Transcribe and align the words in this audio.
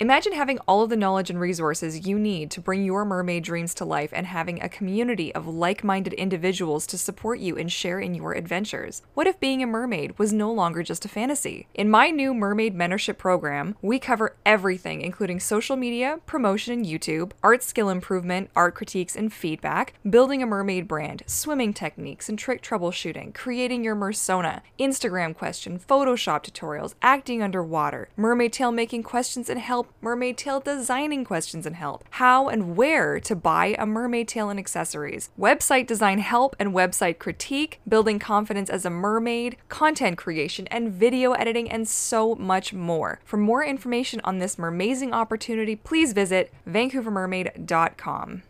Imagine 0.00 0.32
having 0.32 0.60
all 0.68 0.82
of 0.82 0.90
the 0.90 0.96
knowledge 0.96 1.28
and 1.28 1.40
resources 1.40 2.06
you 2.06 2.20
need 2.20 2.52
to 2.52 2.60
bring 2.60 2.84
your 2.84 3.04
mermaid 3.04 3.42
dreams 3.42 3.74
to 3.74 3.84
life 3.84 4.10
and 4.12 4.28
having 4.28 4.62
a 4.62 4.68
community 4.68 5.34
of 5.34 5.48
like 5.48 5.82
minded 5.82 6.12
individuals 6.12 6.86
to 6.86 6.96
support 6.96 7.40
you 7.40 7.58
and 7.58 7.72
share 7.72 7.98
in 7.98 8.14
your 8.14 8.32
adventures. 8.32 9.02
What 9.14 9.26
if 9.26 9.40
being 9.40 9.60
a 9.60 9.66
mermaid 9.66 10.16
was 10.16 10.32
no 10.32 10.52
longer 10.52 10.84
just 10.84 11.04
a 11.04 11.08
fantasy? 11.08 11.66
In 11.74 11.90
my 11.90 12.10
new 12.10 12.32
Mermaid 12.32 12.76
Mentorship 12.76 13.18
program, 13.18 13.74
we 13.82 13.98
cover 13.98 14.36
everything, 14.46 15.00
including 15.00 15.40
social 15.40 15.74
media, 15.74 16.20
promotion 16.26 16.74
in 16.74 16.84
YouTube, 16.84 17.32
art 17.42 17.64
skill 17.64 17.88
improvement, 17.88 18.50
art 18.54 18.76
critiques 18.76 19.16
and 19.16 19.32
feedback, 19.32 19.94
building 20.08 20.44
a 20.44 20.46
mermaid 20.46 20.86
brand, 20.86 21.24
swimming 21.26 21.74
techniques 21.74 22.28
and 22.28 22.38
trick 22.38 22.62
troubleshooting, 22.62 23.34
creating 23.34 23.82
your 23.82 23.96
mersona, 23.96 24.60
Instagram 24.78 25.34
question, 25.34 25.76
Photoshop 25.76 26.44
tutorials, 26.44 26.94
acting 27.02 27.42
underwater, 27.42 28.10
mermaid 28.16 28.52
tail 28.52 28.70
making 28.70 29.02
questions 29.02 29.50
and 29.50 29.58
help 29.58 29.87
mermaid 30.00 30.38
tail 30.38 30.60
designing 30.60 31.24
questions 31.24 31.66
and 31.66 31.76
help, 31.76 32.04
how 32.10 32.48
and 32.48 32.76
where 32.76 33.20
to 33.20 33.36
buy 33.36 33.76
a 33.78 33.86
mermaid 33.86 34.28
tail 34.28 34.50
and 34.50 34.58
accessories, 34.58 35.30
website 35.38 35.86
design 35.86 36.18
help 36.18 36.56
and 36.58 36.72
website 36.72 37.18
critique, 37.18 37.80
building 37.88 38.18
confidence 38.18 38.70
as 38.70 38.84
a 38.84 38.90
mermaid, 38.90 39.56
content 39.68 40.16
creation 40.16 40.66
and 40.68 40.92
video 40.92 41.32
editing, 41.32 41.70
and 41.70 41.88
so 41.88 42.34
much 42.34 42.72
more. 42.72 43.20
For 43.24 43.36
more 43.36 43.64
information 43.64 44.20
on 44.24 44.38
this 44.38 44.58
amazing 44.58 45.12
opportunity, 45.12 45.76
please 45.76 46.12
visit 46.12 46.52
vancouvermermaid.com. 46.66 48.42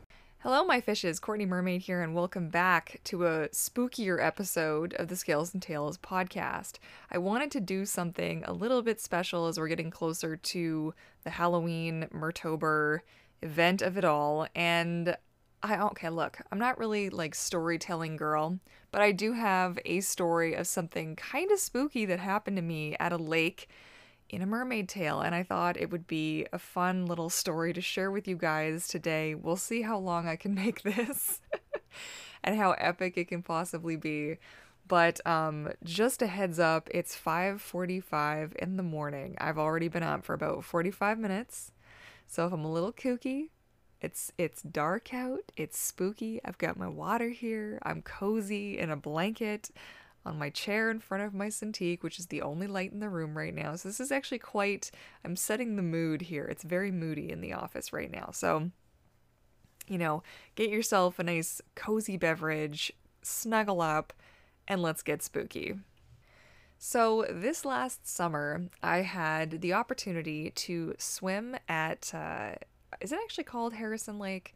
Hello, 0.51 0.65
my 0.65 0.81
fishes. 0.81 1.21
Courtney 1.21 1.45
Mermaid 1.45 1.83
here, 1.83 2.01
and 2.01 2.15
welcome 2.15 2.49
back 2.49 3.03
to 3.05 3.27
a 3.27 3.51
spookier 3.51 4.19
episode 4.19 4.95
of 4.95 5.09
the 5.09 5.15
Scales 5.15 5.53
and 5.53 5.63
Tails 5.63 5.99
podcast. 5.99 6.79
I 7.11 7.19
wanted 7.19 7.51
to 7.51 7.61
do 7.61 7.85
something 7.85 8.45
a 8.47 8.55
little 8.55 8.81
bit 8.81 8.99
special 8.99 9.47
as 9.47 9.59
we're 9.59 9.69
getting 9.69 9.91
closer 9.91 10.37
to 10.39 10.95
the 11.23 11.29
Halloween 11.29 12.09
Mertober 12.15 13.01
event 13.43 13.83
of 13.83 13.99
it 13.99 14.07
all. 14.07 14.47
And 14.55 15.19
I, 15.63 15.77
okay, 15.89 16.09
look, 16.09 16.39
I'm 16.51 16.59
not 16.59 16.79
really 16.79 17.11
like 17.11 17.35
storytelling 17.35 18.17
girl, 18.17 18.59
but 18.91 19.03
I 19.03 19.13
do 19.13 19.35
have 19.35 19.79
a 19.85 20.01
story 20.01 20.55
of 20.55 20.67
something 20.67 21.15
kind 21.15 21.53
of 21.53 21.59
spooky 21.59 22.07
that 22.07 22.21
happened 22.21 22.57
to 22.57 22.63
me 22.63 22.97
at 22.99 23.13
a 23.13 23.19
lake 23.19 23.69
in 24.29 24.43
a 24.43 24.47
mermaid 24.47 24.89
tail, 24.89 25.21
and 25.21 25.35
I 25.35 25.43
thought 25.43 25.77
it 25.77 25.91
would 25.91 26.07
be 26.07 26.47
a 26.53 26.59
fun 26.59 27.07
little 27.07 27.31
story 27.31 27.73
to 27.73 27.81
share 27.81 28.11
with 28.11 28.29
you 28.29 28.37
guys 28.37 28.87
today. 28.87 29.35
We'll 29.35 29.57
see 29.57 29.83
how 29.83 29.99
long 29.99 30.29
I 30.29 30.37
can 30.37 30.55
make 30.65 30.83
this 30.83 31.41
and 32.45 32.57
how 32.57 32.73
epic 32.73 33.17
it 33.17 33.29
can 33.29 33.43
possibly 33.43 33.97
be. 33.97 34.39
But 34.87 35.25
um, 35.27 35.71
just 35.85 36.23
a 36.23 36.27
heads 36.27 36.59
up, 36.59 36.89
it's 36.93 37.15
5:45 37.17 38.55
in 38.57 38.77
the 38.77 38.83
morning. 38.83 39.37
I've 39.39 39.59
already 39.59 39.89
been 39.89 40.03
up 40.03 40.25
for 40.25 40.33
about 40.35 40.65
45 40.65 41.19
minutes. 41.19 41.73
So 42.27 42.47
if 42.47 42.53
I'm 42.53 42.65
a 42.65 42.73
little 42.73 42.93
kooky, 42.93 43.49
it's 44.01 44.33
it's 44.39 44.63
dark 44.63 45.13
out, 45.13 45.53
it's 45.57 45.79
spooky. 45.79 46.41
I've 46.45 46.59
got 46.59 46.79
my 46.79 46.89
water 46.89 47.29
here. 47.29 47.79
I'm 47.83 48.01
cozy 48.03 48.79
in 48.79 48.91
a 48.91 48.97
blanket 48.97 49.71
on 50.25 50.39
my 50.39 50.51
chair 50.51 50.91
in 50.91 51.01
front 51.01 51.25
of 51.25 51.35
my 51.35 51.49
Cintiq, 51.49 52.03
which 52.03 52.19
is 52.19 52.27
the 52.27 52.43
only 52.43 52.67
light 52.67 52.93
in 52.93 53.01
the 53.01 53.09
room 53.09 53.37
right 53.37 53.55
now. 53.55 53.77
So 53.77 53.89
this 53.89 54.01
is 54.01 54.13
actually 54.13 54.41
quite, 54.41 54.91
I'm 55.25 55.37
setting 55.37 55.77
the 55.77 55.83
mood 55.83 56.23
here. 56.23 56.45
It's 56.45 56.63
very 56.63 56.91
moody 56.91 57.31
in 57.31 57.41
the 57.41 57.53
office 57.55 57.93
right 57.93 58.11
now. 58.11 58.31
So, 58.33 58.71
you 59.87 59.99
know, 59.99 60.23
get 60.55 60.71
yourself 60.71 61.19
a 61.19 61.23
nice 61.23 61.61
cozy 61.75 62.17
beverage, 62.17 62.93
snuggle 63.23 63.81
up, 63.81 64.13
and 64.67 64.83
let's 64.83 65.03
get 65.03 65.23
spooky. 65.23 65.77
So, 66.81 67.27
this 67.29 67.65
last 67.65 68.07
summer, 68.07 68.69
I 68.83 68.99
had 68.99 69.63
the 69.63 69.73
opportunity 69.73 70.51
to 70.51 70.95
swim 70.99 71.57
at, 71.69 72.13
uh, 72.15 72.53
is 73.01 73.11
it 73.11 73.19
actually 73.25 73.45
called 73.45 73.75
Harrison 73.75 74.19
Lake? 74.19 74.55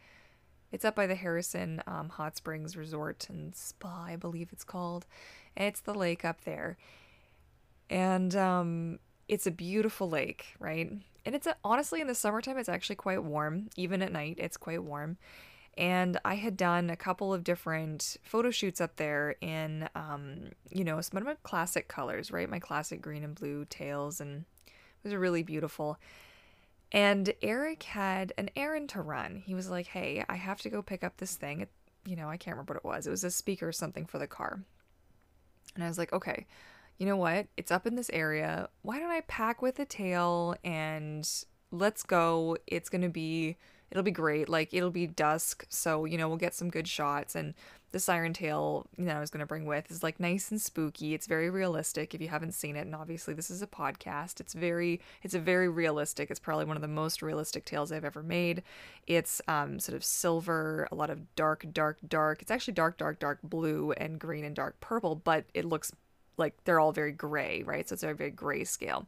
It's 0.73 0.87
up 0.87 0.97
by 0.97 1.07
the 1.07 1.15
Harrison 1.15 1.83
um, 1.87 2.09
Hot 2.09 2.37
Springs 2.37 2.77
Resort 2.77 3.27
and 3.29 3.55
Spa, 3.55 4.07
I 4.09 4.17
believe 4.17 4.49
it's 4.53 4.65
called. 4.65 5.07
It's 5.55 5.81
the 5.81 5.95
lake 5.95 6.25
up 6.25 6.45
there. 6.45 6.79
And 7.91 8.35
um, 8.35 8.99
it's 9.29 9.47
a 9.47 9.51
beautiful 9.51 10.09
lake, 10.09 10.55
right? 10.59 10.91
And 11.27 11.35
it's 11.35 11.47
a, 11.47 11.57
honestly 11.63 12.01
in 12.01 12.07
the 12.07 12.15
summertime, 12.15 12.57
it's 12.57 12.71
actually 12.71 12.97
quite 12.97 13.23
warm. 13.23 13.69
Even 13.77 14.03
at 14.03 14.11
night, 14.11 14.37
it's 14.39 14.57
quite 14.57 14.83
warm. 14.83 15.19
And 15.77 16.19
I 16.25 16.35
had 16.35 16.57
done 16.57 16.89
a 16.91 16.97
couple 16.97 17.33
of 17.33 17.45
different 17.45 18.17
photo 18.23 18.51
shoots 18.51 18.81
up 18.81 18.97
there 18.97 19.37
in, 19.41 19.89
um, 19.95 20.51
you 20.71 20.85
know, 20.85 21.01
some 21.01 21.19
of 21.19 21.25
my 21.25 21.37
classic 21.43 21.87
colors, 21.89 22.31
right? 22.31 22.49
My 22.49 22.59
classic 22.59 23.01
green 23.01 23.25
and 23.25 23.35
blue 23.35 23.67
tails, 23.67 24.21
and 24.21 24.45
it 24.67 25.05
was 25.05 25.15
really 25.15 25.43
beautiful. 25.43 25.99
And 26.93 27.33
Eric 27.43 27.83
had 27.83 28.33
an 28.39 28.51
errand 28.55 28.91
to 28.91 29.03
run. 29.03 29.43
He 29.45 29.55
was 29.55 29.71
like, 29.71 29.87
"Hey, 29.87 30.25
I 30.29 30.37
have 30.37 30.61
to 30.63 30.71
go 30.71 30.83
pick 30.83 31.03
up 31.03 31.17
this 31.17 31.35
thing." 31.35 31.67
You 32.05 32.17
know, 32.17 32.29
I 32.29 32.37
can't 32.37 32.55
remember 32.57 32.75
what 32.75 32.79
it 32.79 32.85
was. 32.85 33.07
It 33.07 33.11
was 33.11 33.25
a 33.25 33.31
speaker 33.31 33.69
or 33.69 33.73
something 33.73 34.07
for 34.07 34.19
the 34.19 34.27
car. 34.27 34.63
And 35.75 35.85
I 35.85 35.89
was 35.89 35.99
like, 35.99 36.13
okay, 36.13 36.47
you 36.99 37.07
know 37.07 37.17
what? 37.17 37.47
It's 37.57 37.71
up 37.71 37.87
in 37.87 37.95
this 37.95 38.11
area. 38.11 38.69
Why 38.83 38.99
don't 38.99 39.11
I 39.11 39.23
pack 39.23 39.63
with 39.63 39.79
a 39.79 39.85
tail 39.85 40.55
and 40.65 41.29
let's 41.71 42.03
go. 42.03 42.57
It's 42.67 42.89
going 42.89 43.03
to 43.03 43.09
be, 43.09 43.57
it'll 43.93 44.03
be 44.03 44.11
great. 44.11 44.49
Like, 44.49 44.73
it'll 44.73 44.91
be 44.91 45.07
dusk. 45.07 45.67
So, 45.69 46.07
you 46.07 46.19
know, 46.19 46.27
we'll 46.27 46.39
get 46.39 46.55
some 46.55 46.71
good 46.71 46.89
shots. 46.89 47.37
And 47.37 47.53
the 47.93 48.01
siren 48.01 48.33
tail, 48.33 48.87
you 48.97 49.05
know, 49.05 49.15
I 49.15 49.21
was 49.21 49.31
to 49.31 49.45
bring 49.45 49.67
with 49.67 49.91
is 49.91 50.03
like 50.03 50.19
nice 50.19 50.51
and 50.51 50.59
spooky. 50.59 51.13
It's 51.13 51.27
very 51.27 51.51
realistic 51.51 52.15
if 52.15 52.23
you 52.23 52.29
haven't 52.29 52.53
seen 52.53 52.75
it. 52.75 52.87
And 52.87 52.95
obviously, 52.95 53.35
this 53.35 53.51
is 53.51 53.61
a 53.61 53.67
podcast. 53.67 54.41
It's 54.41 54.55
very, 54.55 54.99
it's 55.23 55.35
a 55.35 55.39
very 55.39 55.69
realistic. 55.69 56.31
It's 56.31 56.41
probably 56.41 56.65
one 56.65 56.77
of 56.77 56.81
the 56.81 56.89
most 56.89 57.21
realistic 57.21 57.67
tails 57.67 57.93
I've 57.93 58.05
ever 58.05 58.23
made. 58.23 58.63
It's 59.07 59.43
um, 59.47 59.79
sort 59.79 59.95
of 59.95 60.05
silver, 60.05 60.89
a 60.91 60.95
lot 60.95 61.11
of 61.11 61.35
dark, 61.37 61.67
dark, 61.71 61.99
dark. 62.09 62.41
It's 62.41 62.51
actually 62.51 62.75
dark, 62.75 62.97
dark, 62.97 63.19
dark 63.19 63.41
blue 63.43 63.93
and 63.93 64.19
green 64.19 64.45
and 64.45 64.57
dark 64.57 64.81
purple, 64.81 65.15
but 65.15 65.45
it 65.53 65.67
looks 65.67 65.93
like 66.39 66.65
they're 66.65 66.81
all 66.81 66.93
very 66.93 67.13
gray, 67.13 67.63
right? 67.63 67.87
So 67.87 67.93
it's 67.93 68.03
a 68.03 68.15
very 68.15 68.31
gray 68.31 68.65
scale, 68.65 69.07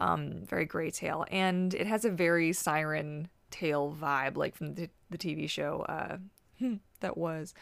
um, 0.00 0.42
very 0.44 0.64
gray 0.64 0.90
tail. 0.90 1.24
And 1.30 1.72
it 1.72 1.86
has 1.86 2.04
a 2.04 2.10
very 2.10 2.52
siren 2.52 3.28
tail 3.50 3.96
vibe, 4.00 4.36
like 4.36 4.54
from 4.54 4.74
the, 4.74 4.88
the 5.10 5.18
TV 5.18 5.48
show 5.48 5.82
uh, 5.88 6.18
that 7.00 7.16
was 7.16 7.54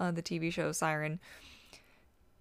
uh, 0.00 0.10
the 0.10 0.22
TV 0.22 0.52
show 0.52 0.72
Siren. 0.72 1.20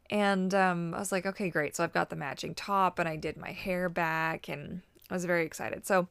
And 0.09 0.53
um, 0.53 0.93
I 0.93 0.99
was 0.99 1.11
like, 1.11 1.25
okay, 1.25 1.49
great. 1.49 1.75
So 1.75 1.83
I've 1.83 1.93
got 1.93 2.09
the 2.09 2.15
matching 2.15 2.53
top 2.53 2.99
and 2.99 3.09
I 3.09 3.15
did 3.15 3.37
my 3.37 3.51
hair 3.51 3.89
back 3.89 4.47
and 4.47 4.81
I 5.09 5.13
was 5.13 5.25
very 5.25 5.45
excited. 5.45 5.85
So 5.85 6.07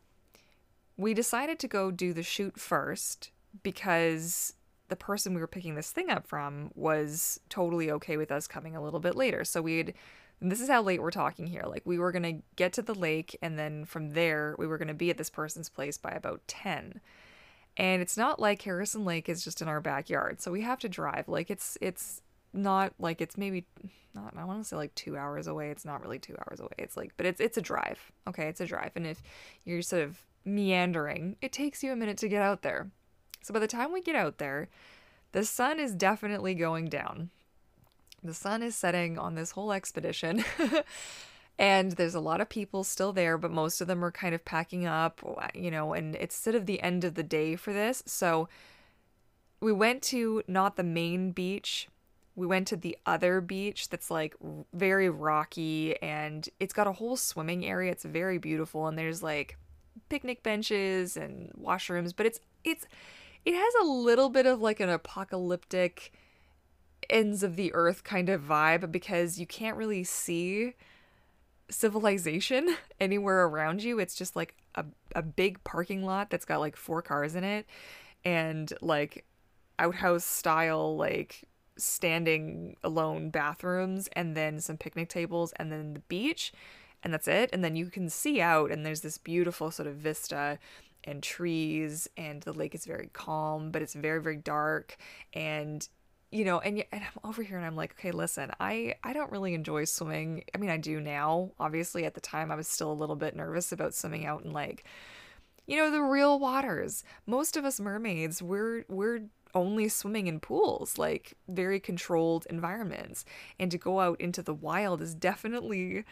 we 0.97 1.15
decided 1.15 1.59
to 1.61 1.69
go 1.69 1.91
do 1.91 2.13
the 2.13 2.23
shoot 2.23 2.59
first 2.59 3.31
because 3.63 4.55
the 4.89 4.97
person 4.97 5.35
we 5.35 5.41
were 5.41 5.47
picking 5.47 5.75
this 5.75 5.91
thing 5.91 6.11
up 6.11 6.27
from 6.27 6.71
was 6.75 7.41
totally 7.49 7.91
okay 7.91 8.17
with 8.17 8.33
us 8.33 8.47
coming 8.47 8.77
a 8.77 8.83
little 8.83 9.01
bit 9.01 9.15
later. 9.15 9.45
So 9.45 9.63
we'd 10.43 10.51
this 10.51 10.61
is 10.61 10.69
how 10.69 10.83
late 10.83 11.01
we're 11.01 11.11
talking 11.11 11.47
here. 11.47 11.65
Like 11.67 11.83
we 11.85 11.99
were 11.99 12.13
to 12.13 12.43
get 12.57 12.73
to 12.75 12.83
the 12.83 12.95
lake 12.95 13.39
and 13.41 13.59
then 13.59 13.85
from 13.85 14.11
there 14.11 14.55
we 14.59 14.67
were 14.67 14.79
to 14.79 14.95
be 14.95 15.11
at 15.11 15.19
this 15.19 15.31
person's 15.31 15.69
place 15.69 15.97
by 15.97 16.11
about 16.11 16.43
10 16.49 17.01
and 17.77 18.03
it's 18.03 18.17
not 18.17 18.39
like 18.39 18.63
Harrison 18.63 19.05
Lake 19.05 19.29
is 19.29 19.43
just 19.43 19.63
in 19.63 19.69
our 19.69 19.81
backyard. 19.81 20.41
So 20.43 20.53
we 20.53 20.61
have 20.63 20.79
to 20.81 20.89
drive. 20.89 21.29
Like 21.29 21.51
it's 21.51 21.79
it's 21.81 22.21
not 22.53 22.93
like 22.99 23.21
it's 23.23 23.39
maybe 23.39 23.65
not 24.15 24.35
I 24.37 24.45
want 24.45 24.61
to 24.61 24.69
say 24.69 24.77
like 24.77 24.95
2 24.95 25.17
hours 25.17 25.47
away. 25.47 25.71
It's 25.71 25.85
not 25.85 26.03
really 26.03 26.19
2 26.19 26.37
hours 26.39 26.61
away. 26.61 26.73
It's 26.79 26.97
like 26.97 27.13
but 27.17 27.27
it's 27.27 27.41
it's 27.41 27.57
a 27.57 27.63
drive. 27.63 28.13
Okay, 28.29 28.49
it's 28.49 28.61
a 28.61 28.67
drive. 28.67 28.93
And 28.95 29.07
if 29.07 29.23
you're 29.65 29.83
sort 29.83 30.03
of 30.03 30.23
meandering, 30.45 31.37
it 31.41 31.53
takes 31.53 31.83
you 31.83 31.93
a 31.93 31.97
minute 31.97 32.19
to 32.19 32.29
get 32.29 32.43
out 32.43 32.63
there. 32.63 32.91
So 33.43 33.55
by 33.55 33.61
the 33.61 33.67
time 33.67 33.93
we 33.93 34.03
get 34.03 34.17
out 34.17 34.39
there, 34.39 34.69
the 35.33 35.45
sun 35.45 35.81
is 35.81 35.95
definitely 35.95 36.55
going 36.55 36.87
down. 36.87 37.31
The 38.23 38.35
sun 38.35 38.63
is 38.63 38.77
setting 38.77 39.19
on 39.19 39.35
this 39.35 39.53
whole 39.53 39.73
expedition. 39.73 40.45
and 41.59 41.93
there's 41.93 42.15
a 42.15 42.21
lot 42.21 42.41
of 42.41 42.49
people 42.49 42.83
still 42.83 43.13
there 43.13 43.37
but 43.37 43.51
most 43.51 43.81
of 43.81 43.87
them 43.87 44.05
are 44.05 44.11
kind 44.11 44.35
of 44.35 44.45
packing 44.45 44.87
up 44.87 45.21
uh, 45.25 45.49
you 45.55 45.71
know 45.71 45.93
and 45.93 46.17
it's 46.17 46.35
sort 46.35 46.57
of 46.57 46.67
the 46.67 46.81
end 46.81 47.05
of 47.05 47.15
the 47.15 47.23
day 47.23 47.57
for 47.57 47.73
this 47.73 48.03
so 48.07 48.49
we 49.61 49.73
went 49.73 50.03
to 50.03 50.43
not 50.49 50.77
the 50.77 50.83
main 50.83 51.31
beach 51.31 51.89
we 52.35 52.47
went 52.47 52.67
to 52.67 52.77
the 52.77 52.97
other 53.05 53.41
beach 53.41 53.91
that's 53.91 54.11
like 54.11 54.35
very 54.73 55.11
rocky 55.11 56.01
and 56.03 56.49
it's 56.59 56.73
got 56.73 56.87
a 56.87 56.93
whole 56.93 57.17
swimming 57.17 57.65
area 57.65 57.93
it's 57.93 58.05
very 58.05 58.39
beautiful 58.39 58.87
and 58.87 58.99
there's 58.99 59.23
like 59.23 59.57
picnic 60.09 60.43
benches 60.43 61.17
and 61.17 61.53
washrooms 61.53 62.13
but 62.17 62.27
it's 62.27 62.41
it's 62.65 62.87
it 63.45 63.55
has 63.55 63.75
a 63.83 63.85
little 63.85 64.31
bit 64.31 64.47
of 64.47 64.61
like 64.61 64.81
an 64.81 64.89
apocalyptic 64.89 66.13
ends 67.11 67.43
of 67.43 67.57
the 67.57 67.73
earth 67.75 68.05
kind 68.05 68.29
of 68.29 68.43
vibe 68.43 68.93
because 68.93 69.39
you 69.39 69.47
can't 69.47 69.77
really 69.77 70.05
see 70.05 70.75
civilization 71.71 72.77
anywhere 73.01 73.45
around 73.45 73.83
you. 73.83 73.99
It's 73.99 74.15
just 74.15 74.37
like 74.37 74.55
a, 74.75 74.85
a 75.15 75.23
big 75.23 75.63
parking 75.65 76.05
lot 76.05 76.31
that's 76.31 76.45
got 76.45 76.61
like 76.61 76.77
four 76.77 77.03
cars 77.03 77.35
in 77.35 77.45
it 77.45 77.67
and 78.25 78.73
like 78.81 79.25
outhouse 79.79 80.25
style, 80.25 80.97
like 80.97 81.45
standing 81.77 82.77
alone 82.85 83.31
bathrooms 83.31 84.09
and 84.13 84.37
then 84.37 84.61
some 84.61 84.77
picnic 84.77 85.09
tables 85.09 85.53
and 85.57 85.73
then 85.73 85.95
the 85.95 86.01
beach. 86.01 86.53
and 87.03 87.13
that's 87.13 87.29
it. 87.29 87.51
And 87.53 87.65
then 87.65 87.77
you 87.77 87.87
can 87.87 88.09
see 88.09 88.41
out, 88.41 88.71
and 88.71 88.87
there's 88.87 89.01
this 89.01 89.19
beautiful 89.19 89.71
sort 89.71 89.89
of 89.89 89.97
vista 89.97 90.59
and 91.05 91.23
trees, 91.23 92.09
and 92.17 92.43
the 92.43 92.53
lake 92.53 92.75
is 92.75 92.87
very 92.87 93.11
calm, 93.13 93.71
but 93.73 93.83
it's 93.83 93.95
very, 93.95 94.23
very 94.23 94.37
dark. 94.37 94.97
And 95.33 95.89
you 96.33 96.47
know, 96.47 96.61
and, 96.61 96.83
and 96.91 97.03
I'm 97.03 97.29
over 97.29 97.43
here 97.43 97.59
and 97.59 97.67
I'm 97.67 97.77
like, 97.77 97.93
okay, 97.93 98.11
listen, 98.11 98.51
I, 98.59 98.95
I 99.05 99.13
don't 99.13 99.31
really 99.31 99.53
enjoy 99.53 99.85
swimming. 99.85 100.45
I 100.55 100.59
mean, 100.59 100.71
I 100.71 100.79
do 100.79 100.99
now. 100.99 101.53
Obviously, 101.61 102.07
at 102.07 102.15
the 102.15 102.21
time, 102.21 102.51
I 102.51 102.57
was 102.57 102.67
still 102.67 102.91
a 102.91 102.95
little 102.95 103.17
bit 103.17 103.37
nervous 103.37 103.71
about 103.71 103.95
swimming 103.95 104.25
out 104.25 104.43
in 104.43 104.53
like, 104.53 104.85
you 105.67 105.77
know, 105.77 105.91
the 105.91 106.01
real 106.01 106.39
waters. 106.39 107.05
Most 107.27 107.57
of 107.57 107.67
us 107.67 107.79
mermaids, 107.79 108.43
we're 108.43 108.85
we're 108.89 109.25
only 109.55 109.89
swimming 109.89 110.27
in 110.27 110.41
pools, 110.41 110.97
like 110.97 111.35
very 111.49 111.79
controlled 111.79 112.47
environments. 112.49 113.27
And 113.61 113.71
to 113.71 113.77
go 113.77 114.01
out 114.01 114.19
into 114.19 114.43
the 114.43 114.55
wild 114.55 115.03
is 115.03 115.15
definitely 115.15 116.05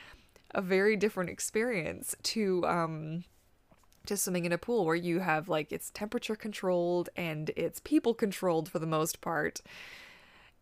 a 0.55 0.61
very 0.61 0.97
different 0.97 1.31
experience 1.31 2.15
to 2.25 2.65
um 2.67 3.25
to 4.07 4.17
swimming 4.17 4.45
in 4.45 4.53
a 4.53 4.59
pool 4.59 4.85
where 4.85 4.97
you 4.97 5.21
have 5.21 5.49
like 5.49 5.73
it's 5.73 5.91
temperature 5.91 6.37
controlled 6.37 7.09
and 7.17 7.51
it's 7.57 7.81
people 7.81 8.15
controlled 8.15 8.69
for 8.69 8.79
the 8.79 8.87
most 8.87 9.21
part 9.21 9.61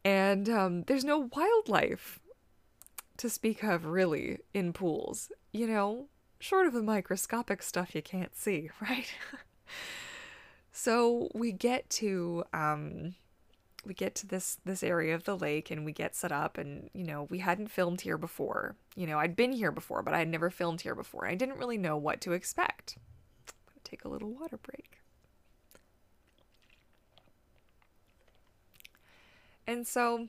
and 0.08 0.48
um, 0.48 0.82
there's 0.84 1.04
no 1.04 1.28
wildlife 1.36 2.18
to 3.18 3.28
speak 3.28 3.62
of 3.62 3.84
really 3.84 4.38
in 4.54 4.72
pools 4.72 5.30
you 5.52 5.66
know? 5.66 6.06
Short 6.40 6.66
of 6.66 6.72
the 6.72 6.82
microscopic 6.82 7.62
stuff 7.62 7.94
you 7.94 8.02
can't 8.02 8.34
see 8.36 8.70
right? 8.80 9.12
So 10.72 11.28
we 11.34 11.50
get 11.52 11.90
to 11.90 12.44
um, 12.52 13.16
we 13.84 13.92
get 13.92 14.14
to 14.16 14.26
this 14.26 14.58
this 14.64 14.82
area 14.82 15.14
of 15.14 15.24
the 15.24 15.36
lake 15.36 15.70
and 15.70 15.84
we 15.84 15.92
get 15.92 16.14
set 16.14 16.30
up 16.30 16.56
and 16.56 16.88
you 16.94 17.04
know 17.04 17.24
we 17.24 17.38
hadn't 17.38 17.68
filmed 17.68 18.02
here 18.02 18.18
before. 18.18 18.76
You 18.94 19.06
know 19.06 19.18
i'd 19.18 19.36
been 19.36 19.52
here 19.52 19.72
before 19.72 20.02
but 20.02 20.14
i 20.14 20.18
had 20.20 20.28
never 20.28 20.50
filmed 20.50 20.82
here 20.82 20.94
before. 20.94 21.26
I 21.26 21.34
didn't 21.34 21.58
really 21.58 21.78
know 21.78 21.96
what 21.96 22.20
to 22.22 22.32
expect. 22.32 22.96
Take 23.84 24.04
a 24.04 24.08
little 24.08 24.30
water 24.30 24.58
break 24.58 24.97
and 29.68 29.86
so 29.86 30.26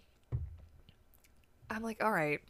i'm 1.71 1.81
like 1.81 2.03
all 2.03 2.12
right 2.12 2.41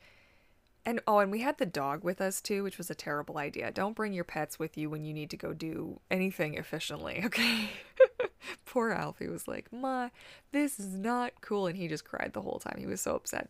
and 0.86 1.00
oh 1.08 1.20
and 1.20 1.32
we 1.32 1.40
had 1.40 1.58
the 1.58 1.66
dog 1.66 2.04
with 2.04 2.20
us 2.20 2.42
too 2.42 2.64
which 2.64 2.78
was 2.78 2.90
a 2.90 2.96
terrible 2.96 3.38
idea 3.38 3.72
don't 3.72 3.96
bring 3.96 4.12
your 4.12 4.26
pets 4.26 4.60
with 4.60 4.78
you 4.78 4.90
when 4.90 5.06
you 5.06 5.14
need 5.14 5.30
to 5.30 5.38
go 5.38 5.54
do 5.54 6.02
anything 6.12 6.56
efficiently 6.56 7.22
okay 7.26 7.70
Poor 8.66 8.92
Alfie 8.92 9.28
was 9.28 9.48
like, 9.48 9.72
Ma, 9.72 10.10
this 10.52 10.80
is 10.80 10.96
not 10.96 11.34
cool. 11.42 11.68
And 11.68 11.78
he 11.78 11.88
just 11.88 12.06
cried 12.06 12.32
the 12.34 12.42
whole 12.42 12.60
time. 12.60 12.76
He 12.78 12.88
was 12.88 13.02
so 13.02 13.16
upset. 13.16 13.50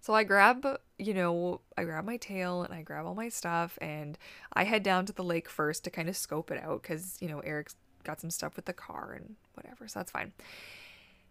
So 0.00 0.14
I 0.14 0.24
grab, 0.24 0.64
you 0.98 1.12
know, 1.12 1.60
I 1.76 1.84
grab 1.84 2.04
my 2.04 2.16
tail 2.16 2.62
and 2.62 2.72
I 2.72 2.82
grab 2.82 3.04
all 3.04 3.14
my 3.14 3.28
stuff 3.28 3.78
and 3.80 4.16
I 4.52 4.64
head 4.64 4.82
down 4.82 5.06
to 5.06 5.12
the 5.12 5.24
lake 5.24 5.48
first 5.48 5.84
to 5.84 5.90
kind 5.90 6.08
of 6.08 6.16
scope 6.16 6.50
it 6.50 6.62
out 6.62 6.82
because, 6.82 7.18
you 7.20 7.28
know, 7.28 7.40
Eric's 7.40 7.74
got 8.04 8.20
some 8.20 8.30
stuff 8.30 8.54
with 8.54 8.66
the 8.66 8.72
car 8.72 9.12
and 9.16 9.34
whatever. 9.54 9.88
So 9.88 9.98
that's 9.98 10.12
fine. 10.12 10.32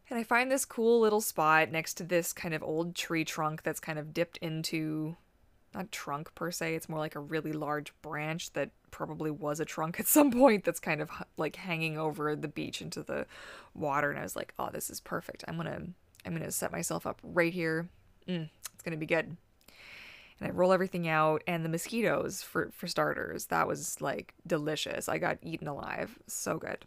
And 0.09 0.17
I 0.17 0.23
find 0.23 0.51
this 0.51 0.65
cool 0.65 1.01
little 1.01 1.21
spot 1.21 1.71
next 1.71 1.95
to 1.95 2.03
this 2.03 2.31
kind 2.31 2.53
of 2.53 2.63
old 2.63 2.95
tree 2.95 3.25
trunk 3.25 3.63
that's 3.63 3.79
kind 3.79 3.99
of 3.99 4.13
dipped 4.13 4.37
into 4.37 5.17
not 5.73 5.91
trunk 5.91 6.33
per 6.33 6.49
se, 6.49 6.75
it's 6.75 6.89
more 6.89 6.99
like 6.99 7.15
a 7.15 7.19
really 7.19 7.51
large 7.51 7.93
branch 8.01 8.53
that 8.53 8.71
probably 8.89 9.29
was 9.29 9.59
a 9.59 9.65
trunk 9.65 9.99
at 9.99 10.07
some 10.07 10.31
point 10.31 10.63
that's 10.63 10.79
kind 10.79 11.01
of 11.01 11.09
like 11.35 11.57
hanging 11.57 11.97
over 11.97 12.35
the 12.35 12.47
beach 12.47 12.81
into 12.81 13.03
the 13.03 13.25
water 13.75 14.09
and 14.09 14.19
I 14.19 14.23
was 14.23 14.35
like, 14.35 14.53
"Oh, 14.57 14.69
this 14.71 14.89
is 14.89 14.99
perfect. 14.99 15.43
I'm 15.47 15.55
going 15.55 15.67
to 15.67 15.87
I'm 16.25 16.33
going 16.33 16.43
to 16.43 16.51
set 16.51 16.71
myself 16.71 17.05
up 17.05 17.19
right 17.23 17.53
here. 17.53 17.89
Mm, 18.27 18.49
it's 18.73 18.83
going 18.83 18.91
to 18.91 18.97
be 18.97 19.05
good." 19.05 19.35
And 20.39 20.47
I 20.47 20.51
roll 20.51 20.71
everything 20.71 21.07
out 21.07 21.43
and 21.47 21.65
the 21.65 21.69
mosquitoes 21.69 22.41
for 22.41 22.71
for 22.71 22.87
starters, 22.87 23.47
that 23.47 23.67
was 23.67 23.99
like 24.01 24.33
delicious. 24.45 25.09
I 25.09 25.17
got 25.17 25.37
eaten 25.41 25.67
alive. 25.67 26.17
So 26.27 26.57
good. 26.57 26.85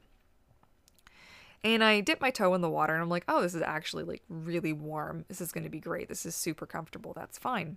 And 1.63 1.85
I 1.85 2.01
dip 2.01 2.21
my 2.21 2.31
toe 2.31 2.55
in 2.55 2.63
the 2.63 2.71
water 2.71 2.95
and 2.95 3.03
I'm 3.03 3.11
like, 3.11 3.25
"Oh, 3.29 3.43
this 3.43 3.55
is 3.55 3.63
actually 3.63 4.05
like 4.05 4.23
really 4.29 4.73
warm. 4.73 5.25
This 5.29 5.41
is 5.41 5.53
going 5.53 5.65
to 5.65 5.71
be 5.71 5.81
great. 5.81 6.09
This 6.09 6.25
is 6.25 6.35
super 6.35 6.67
comfortable. 6.67 7.13
That's 7.15 7.39
fine." 7.39 7.77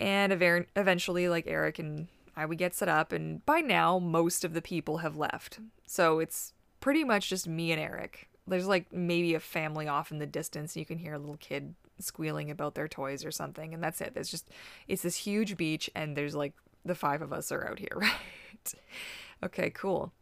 And 0.00 0.32
eventually, 0.32 1.28
like 1.28 1.46
Eric 1.46 1.78
and 1.78 2.08
I 2.36 2.46
would 2.46 2.58
get 2.58 2.74
set 2.74 2.88
up, 2.88 3.12
and 3.12 3.44
by 3.46 3.60
now, 3.60 3.98
most 3.98 4.44
of 4.44 4.54
the 4.54 4.62
people 4.62 4.98
have 4.98 5.16
left. 5.16 5.60
So 5.86 6.18
it's 6.18 6.52
pretty 6.80 7.04
much 7.04 7.28
just 7.28 7.46
me 7.46 7.70
and 7.70 7.80
Eric. 7.80 8.28
There's 8.46 8.66
like 8.66 8.92
maybe 8.92 9.34
a 9.34 9.40
family 9.40 9.86
off 9.86 10.10
in 10.10 10.18
the 10.18 10.26
distance. 10.26 10.76
You 10.76 10.84
can 10.84 10.98
hear 10.98 11.14
a 11.14 11.18
little 11.18 11.36
kid 11.36 11.74
squealing 12.00 12.50
about 12.50 12.74
their 12.74 12.88
toys 12.88 13.24
or 13.24 13.30
something, 13.30 13.72
and 13.72 13.82
that's 13.82 14.00
it. 14.00 14.14
There's 14.14 14.30
just, 14.30 14.50
it's 14.88 15.02
this 15.02 15.16
huge 15.16 15.56
beach, 15.56 15.88
and 15.94 16.16
there's 16.16 16.34
like 16.34 16.54
the 16.84 16.94
five 16.94 17.22
of 17.22 17.32
us 17.32 17.52
are 17.52 17.66
out 17.66 17.78
here, 17.78 17.88
right? 17.94 18.74
okay, 19.44 19.70
cool. 19.70 20.12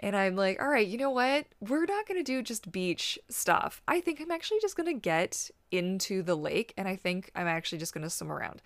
And 0.00 0.14
I'm 0.14 0.36
like, 0.36 0.60
all 0.60 0.68
right, 0.68 0.86
you 0.86 0.98
know 0.98 1.10
what? 1.10 1.46
We're 1.60 1.86
not 1.86 2.06
going 2.06 2.22
to 2.22 2.24
do 2.24 2.42
just 2.42 2.70
beach 2.70 3.18
stuff. 3.28 3.82
I 3.88 4.00
think 4.00 4.20
I'm 4.20 4.30
actually 4.30 4.60
just 4.60 4.76
going 4.76 4.92
to 4.92 5.00
get 5.00 5.50
into 5.70 6.22
the 6.22 6.36
lake 6.36 6.74
and 6.76 6.86
I 6.86 6.96
think 6.96 7.30
I'm 7.34 7.46
actually 7.46 7.78
just 7.78 7.94
going 7.94 8.04
to 8.04 8.10
swim 8.10 8.30
around. 8.30 8.62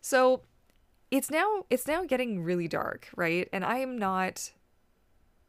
So 0.00 0.42
it's 1.10 1.30
now 1.30 1.64
it's 1.70 1.86
now 1.86 2.04
getting 2.04 2.42
really 2.42 2.68
dark, 2.68 3.08
right? 3.16 3.48
And 3.52 3.64
I 3.64 3.78
am 3.78 3.98
not 3.98 4.52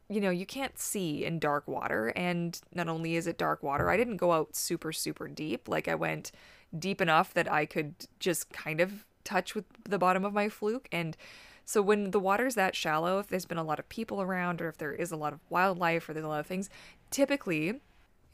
you 0.08 0.20
know, 0.20 0.30
you 0.30 0.44
can't 0.44 0.78
see 0.78 1.24
in 1.24 1.38
dark 1.38 1.66
water 1.66 2.12
and 2.14 2.60
not 2.74 2.86
only 2.86 3.16
is 3.16 3.26
it 3.26 3.38
dark 3.38 3.62
water, 3.62 3.88
I 3.88 3.96
didn't 3.96 4.18
go 4.18 4.32
out 4.32 4.56
super 4.56 4.92
super 4.92 5.28
deep. 5.28 5.68
Like 5.68 5.88
I 5.88 5.94
went 5.94 6.32
deep 6.76 7.00
enough 7.00 7.32
that 7.34 7.50
I 7.50 7.64
could 7.64 7.94
just 8.18 8.52
kind 8.52 8.80
of 8.80 9.04
touch 9.24 9.54
with 9.54 9.64
the 9.84 9.98
bottom 9.98 10.24
of 10.24 10.32
my 10.32 10.48
fluke 10.48 10.88
and 10.90 11.16
so 11.64 11.80
when 11.80 12.10
the 12.10 12.20
water's 12.20 12.54
that 12.54 12.74
shallow, 12.74 13.18
if 13.18 13.28
there's 13.28 13.46
been 13.46 13.58
a 13.58 13.64
lot 13.64 13.78
of 13.78 13.88
people 13.88 14.20
around 14.20 14.60
or 14.60 14.68
if 14.68 14.78
there 14.78 14.92
is 14.92 15.12
a 15.12 15.16
lot 15.16 15.32
of 15.32 15.40
wildlife 15.48 16.08
or 16.08 16.12
there's 16.12 16.24
a 16.24 16.28
lot 16.28 16.40
of 16.40 16.46
things, 16.46 16.68
typically 17.10 17.80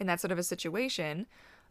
in 0.00 0.06
that 0.06 0.20
sort 0.20 0.32
of 0.32 0.38
a 0.38 0.42
situation, 0.42 1.26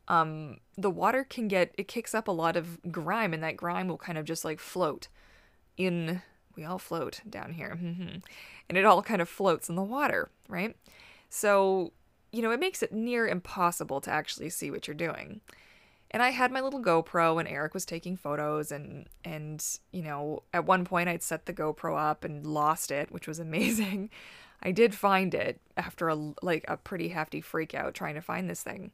um, 0.07 0.57
the 0.77 0.89
water 0.89 1.24
can 1.24 1.48
get 1.48 1.74
it 1.77 1.88
kicks 1.88 2.15
up 2.15 2.27
a 2.27 2.31
lot 2.31 2.56
of 2.56 2.80
grime 2.92 3.33
and 3.33 3.44
that 3.44 3.57
grime 3.57 3.88
will 3.88 3.98
kind 3.98 4.18
of 4.18 4.25
just 4.25 4.45
like 4.45 4.59
float 4.59 5.07
in 5.75 6.21
we 6.56 6.63
all 6.63 6.80
float 6.80 7.21
down 7.30 7.54
here 7.54 7.77
and 8.69 8.77
it 8.77 8.86
all 8.86 9.01
kind 9.01 9.21
of 9.21 9.30
floats 9.30 9.69
in 9.69 9.75
the 9.75 9.83
water 9.83 10.30
right? 10.48 10.75
So 11.30 11.92
you 12.31 12.42
know 12.42 12.51
it 12.51 12.59
makes 12.59 12.81
it 12.81 12.94
near 12.94 13.27
impossible 13.27 14.00
to 14.01 14.12
actually 14.12 14.50
see 14.50 14.71
what 14.71 14.88
you're 14.88 14.95
doing 14.95 15.42
and 16.12 16.24
I 16.24 16.30
had 16.30 16.51
my 16.51 16.62
little 16.62 16.81
GoPro 16.81 17.39
and 17.39 17.48
Eric 17.48 17.74
was 17.74 17.86
taking 17.86 18.15
photos 18.15 18.71
and 18.71 19.07
and 19.24 19.63
you 19.92 20.01
know 20.01 20.44
at 20.54 20.65
one 20.65 20.86
point 20.86 21.09
I'd 21.09 21.24
set 21.24 21.45
the 21.45 21.54
GoPro 21.54 21.98
up 21.98 22.24
and 22.24 22.45
lost 22.45 22.92
it 22.92 23.12
which 23.12 23.27
was 23.27 23.39
amazing. 23.48 24.09
I 24.61 24.71
did 24.71 24.95
find 24.95 25.33
it 25.35 25.59
after 25.76 26.09
a 26.09 26.16
like 26.42 26.66
a 26.68 26.78
pretty 26.78 27.09
hefty 27.09 27.42
freak 27.42 27.76
out 27.76 27.94
trying 27.94 28.16
to 28.16 28.21
find 28.21 28.49
this 28.49 28.64
thing. 28.64 28.92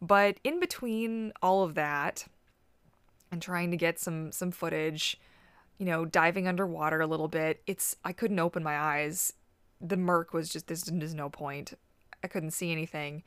But 0.00 0.38
in 0.44 0.60
between 0.60 1.32
all 1.42 1.62
of 1.62 1.74
that 1.74 2.26
and 3.30 3.42
trying 3.42 3.70
to 3.70 3.76
get 3.76 3.98
some 3.98 4.32
some 4.32 4.50
footage 4.50 5.18
you 5.78 5.86
know 5.86 6.04
diving 6.04 6.46
underwater 6.46 7.00
a 7.00 7.06
little 7.06 7.28
bit 7.28 7.62
it's 7.66 7.96
I 8.04 8.12
couldn't 8.12 8.38
open 8.38 8.62
my 8.62 8.78
eyes. 8.78 9.32
The 9.80 9.96
murk 9.96 10.32
was 10.32 10.50
just 10.50 10.68
there's, 10.68 10.84
there's 10.84 11.14
no 11.14 11.28
point. 11.28 11.74
I 12.22 12.28
couldn't 12.28 12.50
see 12.52 12.70
anything. 12.70 13.22